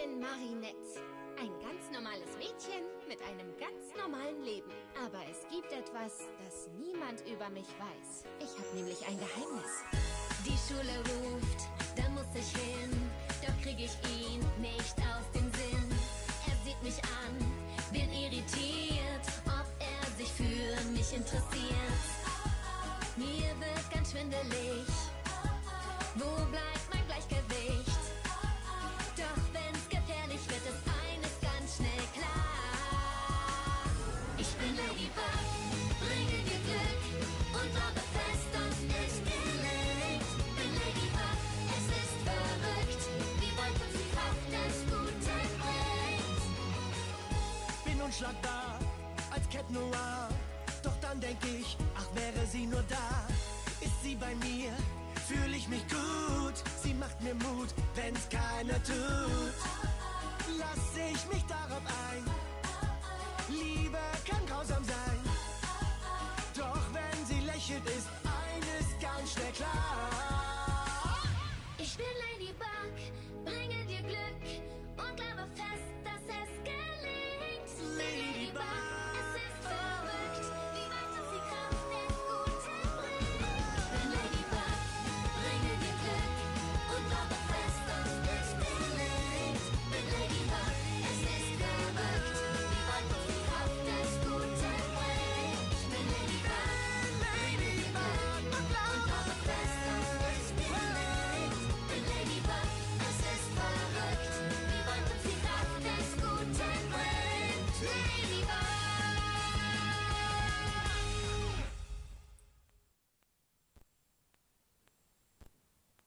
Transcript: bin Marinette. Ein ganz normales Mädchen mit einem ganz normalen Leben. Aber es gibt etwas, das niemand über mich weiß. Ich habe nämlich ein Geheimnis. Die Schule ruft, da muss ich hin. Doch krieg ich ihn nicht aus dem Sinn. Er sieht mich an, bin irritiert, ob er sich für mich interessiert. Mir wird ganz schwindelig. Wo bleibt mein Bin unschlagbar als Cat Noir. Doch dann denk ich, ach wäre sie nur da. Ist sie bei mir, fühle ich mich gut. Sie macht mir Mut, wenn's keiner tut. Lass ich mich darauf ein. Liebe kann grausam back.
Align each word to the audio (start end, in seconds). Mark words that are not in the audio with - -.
bin 0.00 0.20
Marinette. 0.20 1.00
Ein 1.38 1.52
ganz 1.60 1.90
normales 1.92 2.28
Mädchen 2.38 2.84
mit 3.08 3.20
einem 3.22 3.48
ganz 3.56 3.92
normalen 3.96 4.42
Leben. 4.42 4.70
Aber 4.96 5.20
es 5.30 5.44
gibt 5.50 5.72
etwas, 5.72 6.28
das 6.40 6.68
niemand 6.78 7.20
über 7.28 7.48
mich 7.50 7.68
weiß. 7.76 8.24
Ich 8.40 8.52
habe 8.58 8.76
nämlich 8.76 9.00
ein 9.06 9.18
Geheimnis. 9.18 9.72
Die 10.44 10.56
Schule 10.56 10.96
ruft, 11.10 11.60
da 11.96 12.08
muss 12.10 12.28
ich 12.34 12.50
hin. 12.56 12.92
Doch 13.44 13.56
krieg 13.62 13.78
ich 13.78 13.96
ihn 14.08 14.40
nicht 14.60 14.96
aus 15.12 15.26
dem 15.34 15.48
Sinn. 15.52 15.88
Er 16.48 16.56
sieht 16.64 16.82
mich 16.82 17.00
an, 17.04 17.34
bin 17.92 18.10
irritiert, 18.12 19.26
ob 19.46 19.68
er 19.80 20.04
sich 20.16 20.30
für 20.32 20.90
mich 20.90 21.12
interessiert. 21.12 22.04
Mir 23.16 23.52
wird 23.60 23.90
ganz 23.92 24.12
schwindelig. 24.12 24.86
Wo 26.16 26.30
bleibt 26.50 26.86
mein 26.92 26.99
Bin 47.84 48.00
unschlagbar 48.02 48.78
als 49.30 49.48
Cat 49.48 49.70
Noir. 49.70 50.28
Doch 50.82 50.96
dann 51.00 51.20
denk 51.20 51.38
ich, 51.44 51.76
ach 51.96 52.06
wäre 52.14 52.46
sie 52.46 52.66
nur 52.66 52.82
da. 52.88 53.26
Ist 53.80 54.02
sie 54.02 54.14
bei 54.14 54.34
mir, 54.36 54.72
fühle 55.26 55.56
ich 55.56 55.68
mich 55.68 55.82
gut. 55.88 56.54
Sie 56.82 56.94
macht 56.94 57.20
mir 57.22 57.34
Mut, 57.34 57.68
wenn's 57.94 58.28
keiner 58.28 58.82
tut. 58.82 59.54
Lass 60.58 60.96
ich 60.96 61.26
mich 61.32 61.44
darauf 61.46 61.82
ein. 62.10 62.24
Liebe 63.48 63.98
kann 64.28 64.46
grausam 64.46 64.69
back. 72.60 73.29